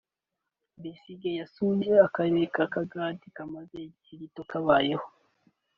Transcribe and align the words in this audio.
Besigye 0.81 1.31
yasuye 1.39 1.91
akarere 2.07 2.43
ka 2.55 2.65
Kagadi 2.73 3.25
kamaze 3.35 3.75
igihe 3.87 4.13
gito 4.21 4.41
kabayeho 4.49 5.07